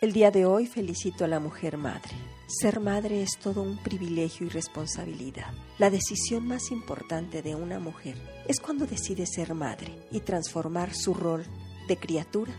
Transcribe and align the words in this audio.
El 0.00 0.12
día 0.12 0.30
de 0.30 0.46
hoy 0.46 0.66
felicito 0.66 1.24
a 1.24 1.28
la 1.28 1.40
mujer 1.40 1.76
madre. 1.76 2.12
Ser 2.46 2.78
madre 2.78 3.20
es 3.20 3.36
todo 3.42 3.62
un 3.62 3.78
privilegio 3.78 4.46
y 4.46 4.48
responsabilidad. 4.48 5.52
La 5.76 5.90
decisión 5.90 6.46
más 6.46 6.70
importante 6.70 7.42
de 7.42 7.56
una 7.56 7.80
mujer 7.80 8.16
es 8.46 8.60
cuando 8.60 8.86
decide 8.86 9.26
ser 9.26 9.54
madre 9.54 9.92
y 10.12 10.20
transformar 10.20 10.94
su 10.94 11.14
rol 11.14 11.44
de 11.88 11.96
criatura 11.96 12.52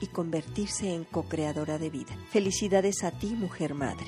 y 0.00 0.06
convertirse 0.06 0.94
en 0.94 1.04
co-creadora 1.04 1.76
de 1.76 1.90
vida. 1.90 2.16
Felicidades 2.30 3.04
a 3.04 3.10
ti, 3.10 3.26
mujer 3.26 3.74
madre, 3.74 4.06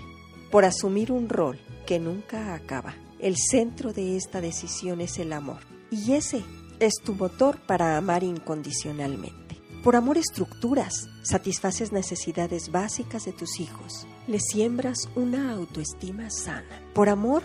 por 0.51 0.65
asumir 0.65 1.13
un 1.13 1.29
rol 1.29 1.61
que 1.87 1.99
nunca 1.99 2.55
acaba. 2.55 2.95
El 3.19 3.37
centro 3.37 3.93
de 3.93 4.17
esta 4.17 4.41
decisión 4.41 5.03
es 5.03 5.19
el 5.19 5.35
amor 5.35 5.61
y 5.91 6.13
ese 6.13 6.43
es 6.81 6.95
tu 7.05 7.13
motor 7.13 7.61
para 7.67 7.99
amar 7.99 8.25
incondicionalmente. 8.25 9.48
Por 9.83 9.95
amor 9.95 10.19
estructuras, 10.19 11.09
satisfaces 11.23 11.93
necesidades 11.93 12.73
básicas 12.73 13.25
de 13.25 13.33
tus 13.33 13.61
hijos, 13.61 14.09
les 14.27 14.43
siembras 14.51 15.09
una 15.15 15.53
autoestima 15.53 16.31
sana. 16.31 16.83
Por 16.95 17.09
amor, 17.09 17.45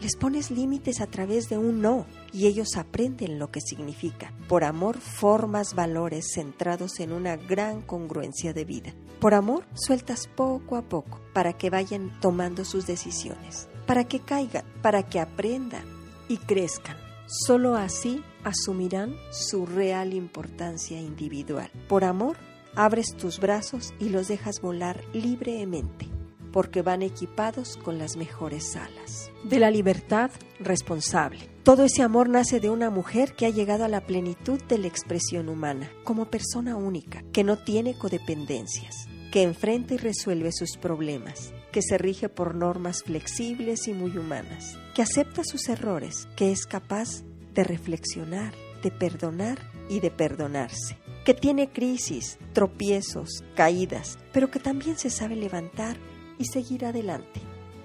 les 0.00 0.16
pones 0.16 0.52
límites 0.52 1.00
a 1.00 1.08
través 1.08 1.48
de 1.48 1.58
un 1.58 1.82
no 1.82 2.06
y 2.32 2.46
ellos 2.46 2.76
aprenden 2.76 3.40
lo 3.40 3.50
que 3.50 3.60
significa. 3.60 4.32
Por 4.48 4.62
amor 4.62 4.98
formas 4.98 5.74
valores 5.74 6.32
centrados 6.34 7.00
en 7.00 7.12
una 7.12 7.36
gran 7.36 7.82
congruencia 7.82 8.52
de 8.52 8.64
vida. 8.64 8.94
Por 9.20 9.34
amor 9.34 9.64
sueltas 9.74 10.28
poco 10.28 10.76
a 10.76 10.82
poco 10.82 11.20
para 11.32 11.52
que 11.52 11.68
vayan 11.68 12.12
tomando 12.20 12.64
sus 12.64 12.86
decisiones, 12.86 13.68
para 13.86 14.04
que 14.04 14.20
caigan, 14.20 14.64
para 14.82 15.02
que 15.02 15.18
aprendan 15.18 15.84
y 16.28 16.36
crezcan. 16.36 16.96
Solo 17.26 17.76
así 17.76 18.22
asumirán 18.44 19.14
su 19.30 19.66
real 19.66 20.12
importancia 20.12 21.00
individual. 21.00 21.70
Por 21.88 22.04
amor, 22.04 22.36
abres 22.74 23.16
tus 23.16 23.38
brazos 23.38 23.94
y 23.98 24.08
los 24.08 24.28
dejas 24.28 24.60
volar 24.60 25.02
libremente, 25.12 26.08
porque 26.52 26.82
van 26.82 27.02
equipados 27.02 27.76
con 27.76 27.98
las 27.98 28.16
mejores 28.16 28.76
alas. 28.76 29.30
De 29.44 29.58
la 29.58 29.70
libertad 29.70 30.30
responsable. 30.60 31.48
Todo 31.62 31.84
ese 31.84 32.02
amor 32.02 32.28
nace 32.28 32.58
de 32.58 32.70
una 32.70 32.90
mujer 32.90 33.34
que 33.34 33.46
ha 33.46 33.50
llegado 33.50 33.84
a 33.84 33.88
la 33.88 34.04
plenitud 34.04 34.60
de 34.64 34.78
la 34.78 34.88
expresión 34.88 35.48
humana, 35.48 35.90
como 36.04 36.26
persona 36.26 36.76
única, 36.76 37.22
que 37.32 37.44
no 37.44 37.56
tiene 37.56 37.96
codependencias, 37.96 39.06
que 39.30 39.42
enfrenta 39.42 39.94
y 39.94 39.98
resuelve 39.98 40.50
sus 40.52 40.76
problemas, 40.76 41.52
que 41.72 41.82
se 41.82 41.98
rige 41.98 42.28
por 42.28 42.54
normas 42.54 43.02
flexibles 43.02 43.88
y 43.88 43.94
muy 43.94 44.16
humanas, 44.16 44.78
que 44.94 45.02
acepta 45.02 45.42
sus 45.42 45.68
errores, 45.68 46.28
que 46.36 46.52
es 46.52 46.66
capaz 46.66 47.24
de 47.54 47.64
reflexionar, 47.64 48.54
de 48.82 48.90
perdonar 48.90 49.58
y 49.88 50.00
de 50.00 50.10
perdonarse, 50.10 50.98
que 51.24 51.32
tiene 51.34 51.70
crisis, 51.70 52.38
tropiezos, 52.52 53.44
caídas, 53.56 54.18
pero 54.32 54.50
que 54.50 54.58
también 54.60 54.98
se 54.98 55.08
sabe 55.10 55.36
levantar 55.36 55.96
y 56.38 56.44
seguir 56.44 56.84
adelante. 56.84 57.40